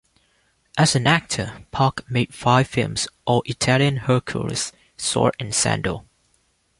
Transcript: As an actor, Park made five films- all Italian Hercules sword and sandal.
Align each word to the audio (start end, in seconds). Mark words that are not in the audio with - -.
As 0.79 0.95
an 0.95 1.05
actor, 1.05 1.63
Park 1.69 2.09
made 2.09 2.33
five 2.33 2.65
films- 2.67 3.07
all 3.25 3.43
Italian 3.45 3.97
Hercules 3.97 4.71
sword 4.97 5.35
and 5.39 5.53
sandal. 5.53 6.07